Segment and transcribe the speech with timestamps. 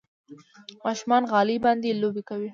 [0.83, 2.49] ماشومان غالۍ باندې لوبې کوي.